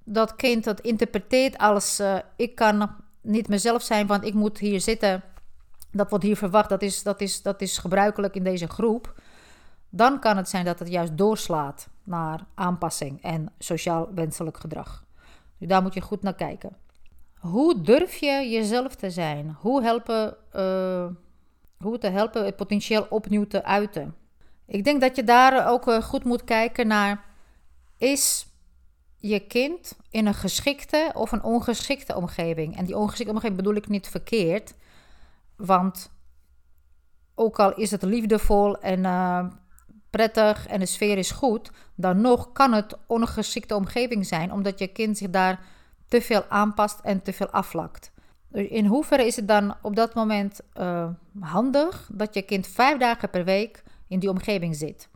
dat 0.04 0.36
kind 0.36 0.64
dat 0.64 0.80
interpreteert 0.80 1.58
als 1.58 2.02
ik 2.36 2.56
kan 2.56 2.90
niet 3.26 3.48
mezelf 3.48 3.82
zijn, 3.82 4.08
want 4.08 4.26
ik 4.26 4.34
moet 4.34 4.58
hier 4.58 4.82
zitten. 4.82 5.24
Dat 5.92 6.10
wordt 6.10 6.26
hier 6.26 6.38
verwacht, 6.38 6.70
dat 6.70 6.82
is, 6.82 7.04
dat 7.04 7.22
is, 7.22 7.42
dat 7.42 7.62
is 7.62 7.78
gebruikelijk 7.78 8.36
in 8.36 8.44
deze 8.44 8.68
groep. 8.68 9.22
Dan 9.90 10.20
kan 10.20 10.38
het 10.38 10.50
zijn 10.50 10.66
dat 10.66 10.80
het 10.80 10.90
juist 10.90 11.18
doorslaat 11.18 11.88
naar 12.04 12.46
aanpassing 12.56 13.22
en 13.24 13.52
sociaal 13.60 14.10
wenselijk 14.14 14.58
gedrag. 14.58 15.06
Dus 15.58 15.68
daar 15.68 15.82
moet 15.82 15.94
je 15.94 16.02
goed 16.02 16.22
naar 16.22 16.36
kijken. 16.36 16.76
Hoe 17.40 17.82
durf 17.82 18.16
je 18.16 18.50
jezelf 18.50 18.96
te 18.96 19.10
zijn? 19.10 19.56
Hoe, 19.60 19.84
helpen, 19.84 20.38
uh, 20.56 21.08
hoe 21.78 21.98
te 21.98 22.08
helpen 22.08 22.46
het 22.46 22.56
potentieel 22.56 23.06
opnieuw 23.10 23.48
te 23.48 23.64
uiten? 23.64 24.16
Ik 24.66 24.84
denk 24.84 25.02
dat 25.02 25.16
je 25.16 25.24
daar 25.24 25.70
ook 25.70 25.88
uh, 25.88 26.02
goed 26.02 26.24
moet 26.24 26.44
kijken 26.44 26.88
naar: 26.88 27.26
is 27.98 28.48
je 29.28 29.40
kind 29.40 29.98
in 30.10 30.26
een 30.26 30.34
geschikte 30.34 31.12
of 31.14 31.32
een 31.32 31.44
ongeschikte 31.44 32.16
omgeving? 32.16 32.78
En 32.78 32.86
die 32.86 32.98
ongeschikte 32.98 33.34
omgeving 33.34 33.58
bedoel 33.58 33.76
ik 33.76 33.88
niet 33.88 34.08
verkeerd, 34.08 34.74
want 35.56 36.12
ook 37.36 37.60
al 37.60 37.74
is 37.74 37.92
het 37.92 38.04
liefdevol 38.04 38.80
en 38.82 39.04
uh, 39.04 39.46
prettig 40.10 40.68
en 40.68 40.80
de 40.80 40.86
sfeer 40.86 41.18
is 41.18 41.32
goed, 41.32 41.72
dan 41.96 42.22
nog 42.22 42.52
kan 42.52 42.74
het 42.74 42.98
ongeschikte 43.08 43.76
omgeving 43.76 44.26
zijn, 44.26 44.52
omdat 44.52 44.80
je 44.80 44.88
kind 44.88 45.18
zich 45.18 45.30
daar 45.30 45.60
te 46.08 46.22
veel 46.22 46.46
aanpast 46.50 47.00
en 47.00 47.22
te 47.22 47.34
veel 47.34 47.50
aflakt. 47.50 48.12
Dus 48.48 48.68
in 48.68 48.86
hoeverre 48.86 49.26
is 49.26 49.36
het 49.36 49.48
dan 49.48 49.76
op 49.82 49.96
dat 49.96 50.14
moment 50.14 50.60
uh, 50.80 51.08
handig 51.40 52.10
dat 52.14 52.34
je 52.34 52.42
kind 52.42 52.68
vijf 52.68 52.98
dagen 52.98 53.30
per 53.30 53.44
week 53.44 53.84
in 54.08 54.20
die 54.20 54.30
omgeving 54.30 54.76
zit? 54.76 55.10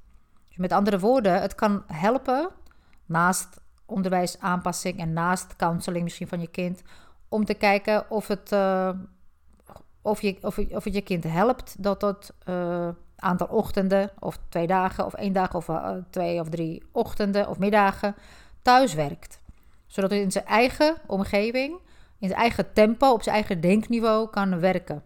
Dus 0.48 0.58
met 0.58 0.72
andere 0.72 1.00
woorden, 1.00 1.42
het 1.42 1.56
kan 1.56 1.84
helpen 1.88 2.50
naast 3.06 3.60
onderwijsaanpassing 3.90 5.00
en 5.00 5.14
naast 5.14 5.56
counseling 5.56 6.04
misschien 6.04 6.28
van 6.28 6.42
je 6.42 6.48
kind, 6.48 6.82
om 7.30 7.46
te 7.46 7.54
kijken 7.54 8.10
of 8.10 8.28
het, 8.28 8.52
uh, 8.52 8.90
of 10.02 10.22
je, 10.22 10.38
of, 10.42 10.58
of 10.58 10.84
het 10.84 10.94
je 10.94 11.02
kind 11.02 11.24
helpt 11.24 11.84
dat 11.84 12.00
dat 12.00 12.34
uh, 12.50 12.90
aantal 13.16 13.48
ochtenden 13.48 14.12
of 14.20 14.40
twee 14.50 14.68
dagen 14.68 15.06
of 15.06 15.14
één 15.14 15.34
dag 15.34 15.54
of 15.54 15.68
uh, 15.68 15.92
twee 16.10 16.40
of 16.40 16.50
drie 16.50 16.84
ochtenden 16.92 17.48
of 17.48 17.60
middagen 17.60 18.16
thuis 18.62 18.94
werkt. 18.94 19.42
Zodat 19.88 20.10
hij 20.10 20.22
in 20.22 20.32
zijn 20.32 20.46
eigen 20.46 20.96
omgeving, 21.08 21.80
in 22.20 22.28
zijn 22.28 22.40
eigen 22.40 22.74
tempo, 22.74 23.12
op 23.12 23.24
zijn 23.24 23.36
eigen 23.36 23.62
denkniveau 23.62 24.30
kan 24.30 24.60
werken. 24.60 25.04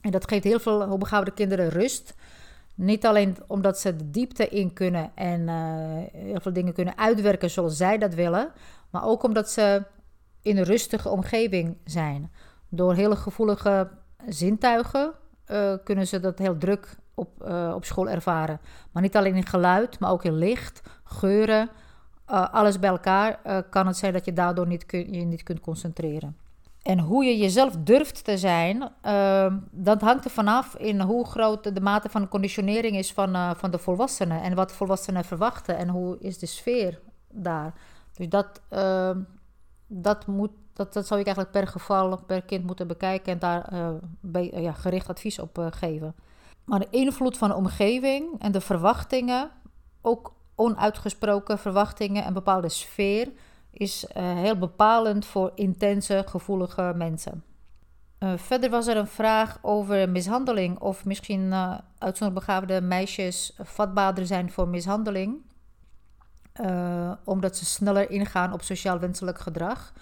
En 0.00 0.10
dat 0.10 0.28
geeft 0.28 0.44
heel 0.44 0.60
veel 0.60 0.84
hoogbegaafde 0.84 1.30
kinderen 1.30 1.68
rust. 1.68 2.14
Niet 2.74 3.06
alleen 3.06 3.36
omdat 3.46 3.78
ze 3.78 3.96
de 3.96 4.10
diepte 4.10 4.48
in 4.48 4.72
kunnen 4.72 5.10
en 5.14 5.40
uh, 5.40 5.54
heel 6.12 6.40
veel 6.40 6.52
dingen 6.52 6.72
kunnen 6.72 6.98
uitwerken 6.98 7.50
zoals 7.50 7.76
zij 7.76 7.98
dat 7.98 8.14
willen, 8.14 8.52
maar 8.90 9.04
ook 9.04 9.22
omdat 9.22 9.50
ze 9.50 9.82
in 10.42 10.56
een 10.56 10.64
rustige 10.64 11.08
omgeving 11.08 11.76
zijn. 11.84 12.32
Door 12.68 12.94
hele 12.94 13.16
gevoelige 13.16 13.90
zintuigen 14.28 15.12
uh, 15.46 15.74
kunnen 15.84 16.06
ze 16.06 16.20
dat 16.20 16.38
heel 16.38 16.58
druk 16.58 16.96
op, 17.14 17.44
uh, 17.44 17.72
op 17.74 17.84
school 17.84 18.08
ervaren. 18.08 18.60
Maar 18.92 19.02
niet 19.02 19.16
alleen 19.16 19.34
in 19.34 19.46
geluid, 19.46 19.98
maar 19.98 20.10
ook 20.10 20.24
in 20.24 20.36
licht, 20.36 20.82
geuren. 21.04 21.70
Alles 22.26 22.78
bij 22.78 22.90
elkaar 22.90 23.40
kan 23.70 23.86
het 23.86 23.96
zijn 23.96 24.12
dat 24.12 24.24
je 24.24 24.32
daardoor 24.32 24.66
niet 24.66 24.86
kun, 24.86 25.12
je 25.12 25.24
niet 25.24 25.42
kunt 25.42 25.60
concentreren. 25.60 26.36
En 26.82 26.98
hoe 26.98 27.24
je 27.24 27.36
jezelf 27.36 27.76
durft 27.78 28.24
te 28.24 28.38
zijn, 28.38 28.90
ehm, 29.00 29.58
dat 29.70 30.00
hangt 30.00 30.24
er 30.24 30.30
vanaf 30.30 30.76
in 30.76 31.00
hoe 31.00 31.26
groot 31.26 31.74
de 31.74 31.80
mate 31.80 32.08
van 32.08 32.28
conditionering 32.28 32.96
is 32.96 33.12
van, 33.12 33.56
van 33.56 33.70
de 33.70 33.78
volwassenen. 33.78 34.42
En 34.42 34.54
wat 34.54 34.72
volwassenen 34.72 35.24
verwachten 35.24 35.76
en 35.76 35.88
hoe 35.88 36.18
is 36.18 36.38
de 36.38 36.46
sfeer 36.46 37.00
daar. 37.30 37.74
Dus 38.14 38.28
dat, 38.28 38.60
ehm, 38.68 39.20
dat, 39.86 40.26
moet, 40.26 40.50
dat, 40.72 40.92
dat 40.92 41.06
zou 41.06 41.20
ik 41.20 41.26
eigenlijk 41.26 41.56
per 41.56 41.66
geval, 41.66 42.22
per 42.22 42.42
kind 42.42 42.64
moeten 42.66 42.86
bekijken 42.86 43.32
en 43.32 43.38
daar 43.38 43.72
bij, 44.20 44.52
ja, 44.54 44.72
gericht 44.72 45.08
advies 45.08 45.38
op 45.38 45.68
geven. 45.70 46.14
Maar 46.64 46.78
de 46.78 46.88
invloed 46.90 47.38
van 47.38 47.48
de 47.48 47.54
omgeving 47.54 48.40
en 48.40 48.52
de 48.52 48.60
verwachtingen, 48.60 49.50
ook 50.00 50.34
onuitgesproken 50.54 51.58
verwachtingen 51.58 52.24
en 52.24 52.32
bepaalde 52.32 52.68
sfeer, 52.68 53.32
is 53.72 54.04
uh, 54.16 54.34
heel 54.34 54.58
bepalend 54.58 55.26
voor 55.26 55.52
intense, 55.54 56.24
gevoelige 56.26 56.92
mensen. 56.96 57.44
Uh, 58.18 58.32
verder 58.36 58.70
was 58.70 58.86
er 58.86 58.96
een 58.96 59.06
vraag 59.06 59.58
over 59.62 60.08
mishandeling, 60.08 60.78
of 60.78 61.04
misschien 61.04 61.40
uh, 61.40 61.78
uitzonderlijk 61.98 62.46
begaafde 62.46 62.80
meisjes 62.80 63.56
vatbaarder 63.62 64.26
zijn 64.26 64.50
voor 64.50 64.68
mishandeling, 64.68 65.40
omdat 67.24 67.56
ze 67.56 67.64
sneller 67.64 68.10
ingaan 68.10 68.52
op 68.52 68.62
sociaal 68.62 68.98
wenselijk 68.98 69.38
gedrag. 69.38 69.92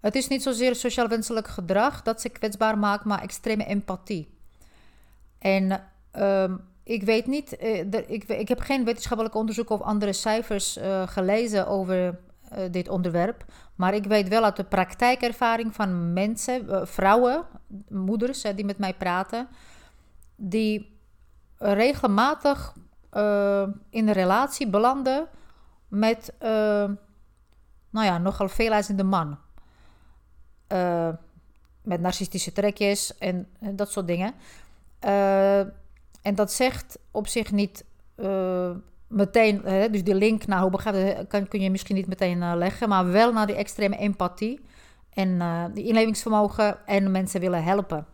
Het 0.00 0.14
is 0.14 0.28
niet 0.28 0.42
zozeer 0.42 0.74
sociaal 0.74 1.08
wenselijk 1.08 1.48
gedrag 1.48 2.02
dat 2.02 2.20
ze 2.20 2.28
kwetsbaar 2.28 2.78
maakt, 2.78 3.04
maar 3.04 3.22
extreme 3.22 3.64
empathie. 3.64 4.28
En 5.38 5.82
um, 6.18 6.60
ik 6.82 7.02
weet 7.02 7.26
niet, 7.26 7.62
ik, 8.06 8.24
ik, 8.24 8.48
heb 8.48 8.60
geen 8.60 8.84
wetenschappelijk 8.84 9.34
onderzoek 9.34 9.70
of 9.70 9.80
andere 9.80 10.12
cijfers 10.12 10.78
gelezen 11.06 11.66
over 11.66 12.18
dit 12.70 12.88
onderwerp. 12.88 13.44
Maar 13.74 13.94
ik 13.94 14.04
weet 14.04 14.28
wel 14.28 14.44
uit 14.44 14.56
de 14.56 14.64
praktijkervaring 14.64 15.74
van 15.74 16.12
mensen, 16.12 16.88
vrouwen, 16.88 17.46
moeders 17.88 18.42
die 18.42 18.64
met 18.64 18.78
mij 18.78 18.94
praten, 18.94 19.48
die 20.36 20.98
regelmatig 21.58 22.74
in 23.90 24.08
een 24.08 24.12
relatie 24.12 24.68
belanden 24.68 25.28
met, 25.88 26.32
nou 27.90 28.06
ja, 28.06 28.18
nogal 28.18 28.48
veelijzende 28.48 29.04
man. 29.04 29.38
met 31.82 32.00
narcistische 32.00 32.52
trekjes 32.52 33.18
en, 33.18 33.48
en 33.60 33.76
dat 33.76 33.90
soort 33.90 34.06
dingen. 34.06 34.34
Uh, 35.04 35.58
en 36.22 36.34
dat 36.34 36.52
zegt 36.52 36.98
op 37.10 37.26
zich 37.26 37.52
niet 37.52 37.84
uh, 38.16 38.70
meteen, 39.14 39.62
uh, 39.66 39.84
dus 39.90 40.04
die 40.04 40.14
link 40.14 40.46
naar 40.46 40.60
hoe 40.60 40.70
begaafd 40.70 41.26
kan, 41.26 41.48
kun 41.48 41.60
je 41.60 41.70
misschien 41.70 41.94
niet 41.94 42.06
meteen 42.06 42.38
uh, 42.38 42.52
leggen, 42.56 42.88
maar 42.88 43.10
wel 43.10 43.32
naar 43.32 43.46
die 43.46 43.56
extreme 43.56 43.96
empathie 43.96 44.60
en 45.12 45.42
die 45.74 45.84
inlevingsvermogen 45.84 46.86
en 46.86 47.10
mensen 47.10 47.40
willen 47.40 47.64
helpen. 47.64 48.06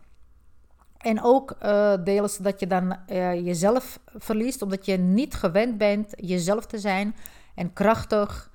En 0.97 1.23
ook 1.23 1.57
deels 2.03 2.37
dat 2.37 2.59
je 2.59 2.67
dan 2.67 2.97
jezelf 3.43 3.99
verliest, 4.15 4.61
omdat 4.61 4.85
je 4.85 4.97
niet 4.97 5.33
gewend 5.33 5.77
bent 5.77 6.13
jezelf 6.15 6.65
te 6.65 6.79
zijn 6.79 7.15
en 7.55 7.73
krachtig 7.73 8.51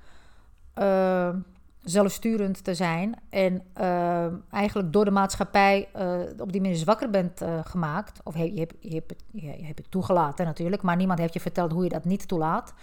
zelfsturend 1.83 2.63
te 2.63 2.75
zijn. 2.75 3.15
En 3.29 3.63
uh, 3.77 4.25
eigenlijk 4.53 4.93
door 4.93 5.05
de 5.05 5.11
maatschappij 5.11 5.89
uh, 5.95 6.19
op 6.37 6.51
die 6.51 6.61
manier 6.61 6.77
zwakker 6.77 7.09
bent 7.09 7.41
uh, 7.41 7.59
gemaakt. 7.63 8.19
Of 8.23 8.37
je, 8.37 8.59
hebt, 8.59 8.73
je, 8.79 8.93
hebt 8.93 9.09
het, 9.09 9.23
je, 9.31 9.65
hebt 9.65 9.77
het 9.77 9.91
toegelaten 9.91 10.45
natuurlijk, 10.45 10.81
maar 10.81 10.95
niemand 10.95 11.19
heeft 11.19 11.33
je 11.33 11.39
verteld 11.39 11.71
hoe 11.71 11.83
je 11.83 11.89
dat 11.89 12.05
niet 12.05 12.27
toelaat. 12.27 12.73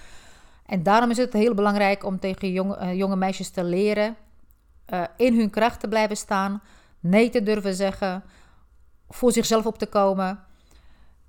En 0.67 0.83
daarom 0.83 1.11
is 1.11 1.17
het 1.17 1.33
heel 1.33 1.55
belangrijk 1.55 2.05
om 2.05 2.19
tegen 2.19 2.53
jonge, 2.53 2.97
jonge 2.97 3.17
meisjes 3.17 3.51
te 3.51 3.65
leren 3.65 4.17
in 5.17 5.39
hun 5.39 5.51
kracht 5.51 5.81
te 5.81 5.89
blijven 5.89 6.17
staan, 6.17 6.63
nee 7.01 7.31
te 7.31 7.43
durven 7.43 7.75
zeggen, 7.75 8.25
voor 9.09 9.33
zichzelf 9.33 9.67
op 9.67 9.79
te 9.79 9.87
komen. 9.87 10.44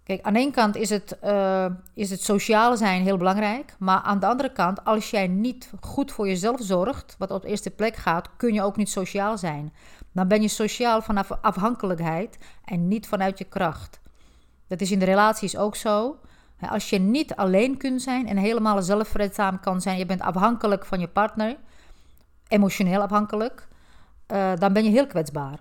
Kijk, 0.06 0.22
aan 0.22 0.36
één 0.36 0.52
kant 0.52 0.76
is 0.76 0.90
het, 0.90 1.18
uh, 1.24 1.66
is 1.94 2.10
het 2.10 2.22
sociaal 2.22 2.78
zijn 2.78 3.04
heel 3.04 3.18
belangrijk. 3.18 3.76
Maar 3.80 4.02
aan 4.02 4.20
de 4.20 4.26
andere 4.26 4.52
kant, 4.52 4.84
als 4.84 5.10
jij 5.10 5.28
niet 5.28 5.72
goed 5.82 6.12
voor 6.12 6.28
jezelf 6.28 6.60
zorgt, 6.62 7.16
wat 7.18 7.32
op 7.32 7.42
de 7.42 7.48
eerste 7.48 7.70
plek 7.70 7.96
gaat, 7.96 8.30
kun 8.38 8.54
je 8.54 8.62
ook 8.62 8.76
niet 8.76 8.90
sociaal 8.90 9.38
zijn. 9.38 9.74
Dan 10.12 10.28
ben 10.28 10.42
je 10.42 10.48
sociaal 10.48 11.02
vanaf 11.02 11.32
afhankelijkheid 11.42 12.38
en 12.66 12.88
niet 12.88 13.08
vanuit 13.08 13.38
je 13.38 13.44
kracht. 13.44 14.00
Dat 14.68 14.82
is 14.82 14.92
in 14.92 15.00
de 15.00 15.06
relaties 15.06 15.58
ook 15.58 15.76
zo. 15.76 16.20
Als 16.70 16.90
je 16.90 17.00
niet 17.00 17.36
alleen 17.36 17.78
kunt 17.78 18.02
zijn 18.02 18.28
en 18.28 18.38
helemaal 18.38 18.82
zelfredzaam 18.82 19.60
kan 19.60 19.82
zijn, 19.82 19.98
je 19.98 20.06
bent 20.06 20.22
afhankelijk 20.22 20.86
van 20.86 21.00
je 21.00 21.08
partner, 21.08 21.58
emotioneel 22.48 23.02
afhankelijk, 23.02 23.68
uh, 24.32 24.52
dan 24.56 24.74
ben 24.74 24.84
je 24.84 24.90
heel 24.90 25.08
kwetsbaar. 25.08 25.60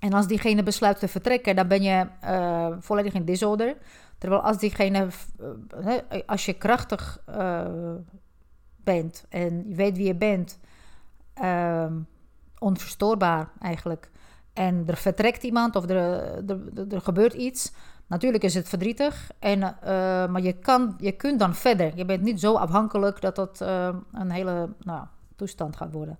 En 0.00 0.12
als 0.12 0.26
diegene 0.26 0.62
besluit 0.62 0.98
te 0.98 1.08
vertrekken, 1.08 1.56
dan 1.56 1.68
ben 1.68 1.82
je 1.82 2.06
uh, 2.24 2.66
volledig 2.78 3.12
in 3.12 3.24
disorder. 3.24 3.76
Terwijl 4.18 4.42
als 4.42 4.58
diegene, 4.58 5.08
als 6.26 6.46
je 6.46 6.52
krachtig 6.52 7.24
bent 8.76 9.24
en 9.28 9.64
je 9.68 9.74
weet 9.74 9.96
wie 9.96 10.06
je 10.06 10.14
bent, 10.14 10.58
ehm, 11.34 11.94
onverstoorbaar 12.58 13.48
eigenlijk. 13.60 14.10
En 14.52 14.84
er 14.86 14.96
vertrekt 14.96 15.42
iemand 15.42 15.76
of 15.76 15.88
er, 15.88 15.96
er, 16.48 16.58
er 16.90 17.00
gebeurt 17.00 17.32
iets. 17.32 17.72
Natuurlijk 18.06 18.44
is 18.44 18.54
het 18.54 18.68
verdrietig, 18.68 19.30
en, 19.38 19.58
maar 20.30 20.40
je, 20.40 20.52
kan, 20.52 20.94
je 20.98 21.12
kunt 21.12 21.38
dan 21.38 21.54
verder. 21.54 21.96
Je 21.96 22.04
bent 22.04 22.22
niet 22.22 22.40
zo 22.40 22.54
afhankelijk 22.54 23.20
dat 23.20 23.36
dat 23.36 23.60
een 24.12 24.30
hele 24.30 24.68
nou, 24.78 25.06
toestand 25.36 25.76
gaat 25.76 25.92
worden. 25.92 26.18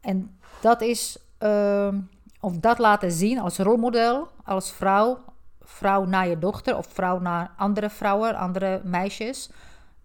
En 0.00 0.38
dat 0.60 0.80
is, 0.80 1.18
uh, 1.42 1.94
of 2.40 2.58
dat 2.58 2.78
laten 2.78 3.10
zien 3.12 3.38
als 3.38 3.58
rolmodel, 3.58 4.28
als 4.44 4.72
vrouw, 4.72 5.18
vrouw 5.60 6.04
naar 6.04 6.28
je 6.28 6.38
dochter 6.38 6.76
of 6.76 6.86
vrouw 6.86 7.18
naar 7.18 7.50
andere 7.56 7.90
vrouwen, 7.90 8.34
andere 8.34 8.80
meisjes, 8.84 9.50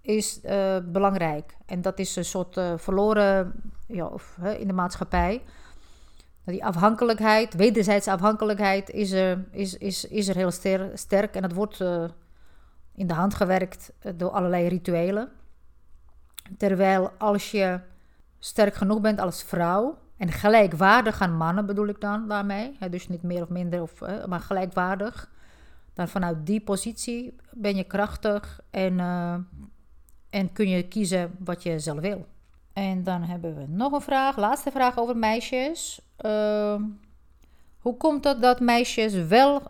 is 0.02 0.40
belangrijk. 0.84 1.56
En 1.66 1.82
dat 1.82 2.00
is 2.00 2.16
een 2.16 2.26
soort 2.26 2.60
verloren 2.76 3.54
ja, 3.88 4.10
in 4.58 4.68
de 4.68 4.74
maatschappij. 4.74 5.42
Die 6.46 6.66
afhankelijkheid, 6.66 7.54
wederzijdse 7.54 8.12
afhankelijkheid, 8.12 8.90
is 8.90 9.12
er, 9.12 9.46
is, 9.52 9.78
is, 9.78 10.06
is 10.06 10.28
er 10.28 10.36
heel 10.36 10.52
sterk. 10.94 11.36
En 11.36 11.42
dat 11.42 11.54
wordt 11.54 11.80
uh, 11.80 12.04
in 12.96 13.08
de 13.08 13.14
hand 13.14 13.34
gewerkt 13.34 13.92
eh, 14.00 14.12
door 14.16 14.30
allerlei 14.30 14.68
rituelen. 14.68 15.30
Terwijl 16.58 17.12
als 17.18 17.52
je 17.52 17.80
sterk 18.40 18.76
genoeg 18.76 19.02
bent 19.02 19.20
als 19.20 19.44
vrouw, 19.44 19.98
en 20.18 20.32
gelijkwaardig 20.32 21.22
aan 21.22 21.38
mannen 21.38 21.66
bedoel 21.66 21.88
ik 21.88 22.02
dan 22.02 22.28
daarmee, 22.28 22.78
dus 22.90 23.08
niet 23.08 23.24
meer 23.24 23.42
of 23.42 23.50
minder, 23.50 23.82
of, 23.82 24.02
uh, 24.02 24.26
maar 24.26 24.40
gelijkwaardig, 24.40 25.32
dan 25.94 26.08
vanuit 26.08 26.46
die 26.46 26.62
positie 26.62 27.36
ben 27.52 27.76
je 27.76 27.84
krachtig 27.84 28.60
en, 28.70 29.00
uh, 29.00 29.36
en 30.30 30.54
kun 30.54 30.70
je 30.70 30.88
kiezen 30.88 31.36
wat 31.40 31.64
je 31.64 31.80
zelf 31.80 32.00
wil. 32.00 32.26
En 32.74 33.04
dan 33.04 33.24
hebben 33.24 33.56
we 33.56 33.66
nog 33.68 33.92
een 33.92 34.02
vraag, 34.02 34.38
laatste 34.38 34.72
vraag 34.72 34.98
over 34.98 35.18
meisjes. 35.18 36.02
Uh, 36.26 36.76
hoe 37.80 37.98
komt 37.98 38.24
het 38.24 38.42
dat 38.42 38.60
meisjes 38.60 39.14
wel 39.14 39.62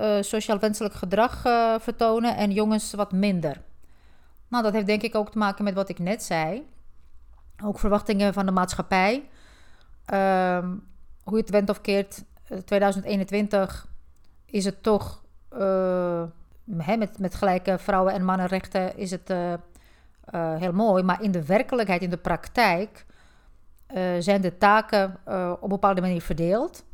uh, 0.00 0.16
sociaal 0.20 0.58
wenselijk 0.58 0.94
gedrag 0.94 1.40
vertonen 1.82 2.36
en 2.36 2.50
jongens 2.50 2.92
wat 2.92 3.12
minder? 3.12 3.60
Nou, 4.48 4.62
dat 4.62 4.72
heeft 4.72 4.86
denk 4.86 5.02
ik 5.02 5.14
ook 5.14 5.30
te 5.30 5.38
maken 5.38 5.64
met 5.64 5.74
wat 5.74 5.88
ik 5.88 5.98
net 5.98 6.22
zei. 6.22 6.66
Ook 7.64 7.78
verwachtingen 7.78 8.32
van 8.32 8.46
de 8.46 8.52
maatschappij. 8.52 9.28
Uh, 10.12 10.58
hoe 11.22 11.36
je 11.36 11.40
het 11.40 11.50
went 11.50 11.70
of 11.70 11.80
keert, 11.80 12.24
2021 12.64 13.88
is 14.46 14.64
het 14.64 14.82
toch 14.82 15.22
met, 16.64 17.18
met 17.18 17.34
gelijke 17.34 17.78
vrouwen- 17.78 18.12
en 18.12 18.24
mannenrechten 18.24 18.96
is 18.96 19.10
het 19.10 19.30
uh, 19.30 19.54
heel 20.32 20.72
mooi. 20.72 21.02
Maar 21.02 21.22
in 21.22 21.30
de 21.30 21.44
werkelijkheid, 21.44 22.02
in 22.02 22.10
de 22.10 22.16
praktijk, 22.16 23.06
zijn 24.18 24.40
de 24.40 24.58
taken 24.58 25.16
op 25.54 25.62
een 25.62 25.68
bepaalde 25.68 26.00
manier 26.00 26.22
verdeeld. 26.22 26.84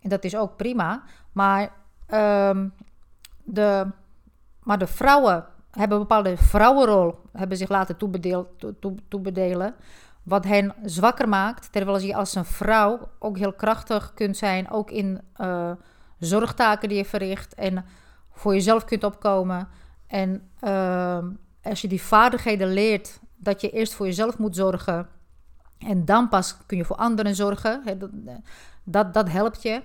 En 0.00 0.08
dat 0.08 0.24
is 0.24 0.36
ook 0.36 0.56
prima. 0.56 1.02
Maar, 1.32 1.72
um, 2.14 2.72
de, 3.44 3.86
maar 4.62 4.78
de 4.78 4.86
vrouwen 4.86 5.44
hebben 5.70 5.96
een 5.96 6.06
bepaalde 6.06 6.36
vrouwenrol, 6.36 7.18
hebben 7.32 7.56
zich 7.56 7.68
laten 7.68 7.96
toebedelen. 9.08 9.74
Wat 10.22 10.44
hen 10.44 10.74
zwakker 10.84 11.28
maakt, 11.28 11.72
terwijl 11.72 11.98
je 11.98 12.14
als 12.14 12.34
een 12.34 12.44
vrouw 12.44 13.08
ook 13.18 13.38
heel 13.38 13.52
krachtig 13.52 14.14
kunt 14.14 14.36
zijn, 14.36 14.70
ook 14.70 14.90
in 14.90 15.20
zorgtaken 16.18 16.88
die 16.88 16.98
je 16.98 17.04
verricht 17.04 17.54
en 17.54 17.84
voor 18.30 18.54
jezelf 18.54 18.84
kunt 18.84 19.04
opkomen. 19.04 19.68
En 20.06 20.50
ehm, 20.60 21.30
als 21.62 21.80
je 21.80 21.88
die 21.88 22.02
vaardigheden 22.02 22.72
leert, 22.72 23.20
dat 23.36 23.60
je 23.60 23.70
eerst 23.70 23.94
voor 23.94 24.06
jezelf 24.06 24.38
moet 24.38 24.56
zorgen 24.56 25.08
en 25.86 26.04
dan 26.04 26.28
pas 26.28 26.56
kun 26.66 26.76
je 26.76 26.84
voor 26.84 26.96
anderen 26.96 27.34
zorgen, 27.34 27.98
dat, 27.98 28.10
dat, 28.84 29.14
dat 29.14 29.28
helpt 29.28 29.62
je. 29.62 29.82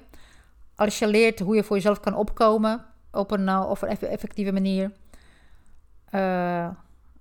Als 0.75 0.99
je 0.99 1.07
leert 1.07 1.39
hoe 1.39 1.55
je 1.55 1.63
voor 1.63 1.75
jezelf 1.75 1.99
kan 1.99 2.15
opkomen 2.15 2.85
op 3.11 3.31
een, 3.31 3.47
uh, 3.47 3.65
op 3.69 3.81
een 3.81 3.89
effectieve 3.89 4.51
manier. 4.51 4.91
Uh, 6.11 6.69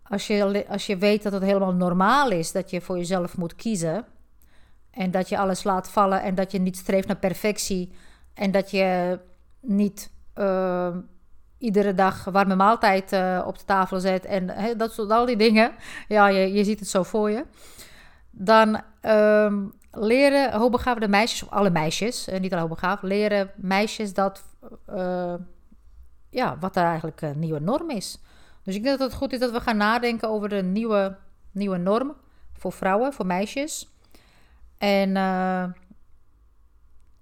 als, 0.08 0.26
je, 0.26 0.64
als 0.68 0.86
je 0.86 0.96
weet 0.96 1.22
dat 1.22 1.32
het 1.32 1.42
helemaal 1.42 1.74
normaal 1.74 2.30
is 2.30 2.52
dat 2.52 2.70
je 2.70 2.80
voor 2.80 2.96
jezelf 2.96 3.36
moet 3.36 3.54
kiezen. 3.54 4.04
En 4.90 5.10
dat 5.10 5.28
je 5.28 5.38
alles 5.38 5.64
laat 5.64 5.90
vallen 5.90 6.22
en 6.22 6.34
dat 6.34 6.52
je 6.52 6.58
niet 6.58 6.76
streeft 6.76 7.06
naar 7.06 7.16
perfectie. 7.16 7.92
En 8.34 8.50
dat 8.50 8.70
je 8.70 9.18
niet 9.60 10.10
uh, 10.34 10.96
iedere 11.58 11.94
dag 11.94 12.24
warme 12.24 12.54
maaltijd 12.54 13.12
uh, 13.12 13.44
op 13.46 13.58
de 13.58 13.64
tafel 13.64 14.00
zet 14.00 14.24
en 14.24 14.76
dat 14.76 14.92
soort 14.92 15.10
al 15.10 15.26
die 15.26 15.36
dingen. 15.36 15.72
Ja, 16.08 16.28
je, 16.28 16.52
je 16.52 16.64
ziet 16.64 16.80
het 16.80 16.88
zo 16.88 17.02
voor 17.02 17.30
je. 17.30 17.44
Dan 18.30 18.80
um, 19.02 19.72
leren 19.90 20.52
hoogbegaafde 20.52 21.08
meisjes, 21.08 21.42
of 21.42 21.50
alle 21.50 21.70
meisjes, 21.70 22.28
uh, 22.28 22.40
niet 22.40 22.52
alle 22.52 22.60
hoogbegaafd, 22.60 23.02
leren 23.02 23.50
meisjes 23.56 24.14
dat, 24.14 24.44
ja, 26.30 26.58
wat 26.60 26.76
er 26.76 26.84
eigenlijk 26.84 27.20
een 27.20 27.38
nieuwe 27.38 27.60
norm 27.60 27.90
is. 27.90 28.18
Dus 28.66 28.74
ik 28.74 28.82
denk 28.82 28.98
dat 28.98 29.08
het 29.08 29.18
goed 29.18 29.32
is 29.32 29.38
dat 29.38 29.50
we 29.50 29.60
gaan 29.60 29.76
nadenken 29.76 30.28
over 30.28 30.48
de 30.48 30.62
nieuwe, 30.62 31.16
nieuwe 31.50 31.76
norm 31.76 32.16
voor 32.52 32.72
vrouwen, 32.72 33.12
voor 33.12 33.26
meisjes. 33.26 33.88
En, 34.78 35.16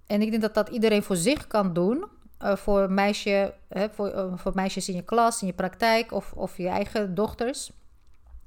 en 0.06 0.22
ik 0.22 0.30
denk 0.30 0.42
dat 0.42 0.54
dat 0.54 0.68
iedereen 0.68 1.02
voor 1.02 1.16
zich 1.16 1.46
kan 1.46 1.72
doen. 1.72 2.04
Uh, 2.42 2.56
voor, 2.56 2.90
meisje, 2.90 3.54
voor, 3.90 4.14
uh, 4.14 4.32
voor 4.34 4.52
meisjes 4.54 4.88
in 4.88 4.94
je 4.94 5.02
klas, 5.02 5.40
in 5.40 5.46
je 5.46 5.52
praktijk 5.52 6.12
of, 6.12 6.32
of 6.32 6.56
je 6.56 6.68
eigen 6.68 7.14
dochters. 7.14 7.72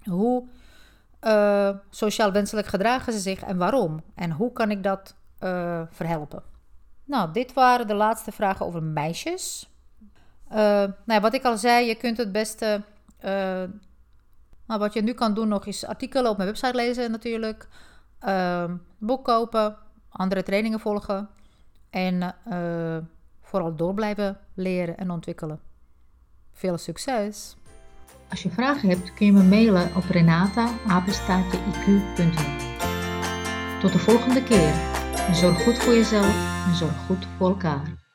Hoe 0.03 0.47
sociaal 1.89 2.31
wenselijk 2.31 2.67
gedragen 2.67 3.13
ze 3.13 3.19
zich 3.19 3.43
en 3.43 3.57
waarom? 3.57 4.03
En 4.15 4.31
hoe 4.31 4.53
kan 4.53 4.71
ik 4.71 4.83
dat 4.83 5.15
verhelpen? 5.89 6.43
Nou, 7.03 7.31
dit 7.31 7.53
waren 7.53 7.87
de 7.87 7.93
laatste 7.93 8.31
vragen 8.31 8.65
over 8.65 8.83
meisjes. 8.83 9.69
Nou, 11.05 11.21
wat 11.21 11.33
ik 11.33 11.43
al 11.43 11.57
zei, 11.57 11.85
je 11.85 11.95
kunt 11.95 12.17
het 12.17 12.31
beste. 12.31 12.81
nou, 13.21 14.79
wat 14.79 14.93
je 14.93 15.01
nu 15.01 15.13
kan 15.13 15.33
doen 15.33 15.47
nog 15.47 15.65
is 15.65 15.85
artikelen 15.85 16.31
op 16.31 16.37
mijn 16.37 16.49
website 16.49 16.75
lezen 16.75 17.11
natuurlijk. 17.11 17.67
boek 18.97 19.25
kopen, 19.25 19.77
andere 20.09 20.43
trainingen 20.43 20.79
volgen. 20.79 21.29
En 21.89 22.35
vooral 23.41 23.75
door 23.75 23.93
blijven 23.93 24.37
leren 24.53 24.97
en 24.97 25.11
ontwikkelen. 25.11 25.59
Veel 26.51 26.77
succes! 26.77 27.55
Als 28.29 28.43
je 28.43 28.49
vragen 28.49 28.89
hebt 28.89 29.13
kun 29.13 29.25
je 29.25 29.31
me 29.31 29.43
mailen 29.43 29.95
op 29.95 30.03
renata.iq.nl 30.03 30.77
Tot 33.79 33.91
de 33.91 33.99
volgende 33.99 34.43
keer. 34.43 34.73
Zorg 35.33 35.63
goed 35.63 35.77
voor 35.77 35.93
jezelf 35.93 36.65
en 36.67 36.75
zorg 36.75 37.05
goed 37.05 37.27
voor 37.37 37.47
elkaar. 37.47 38.06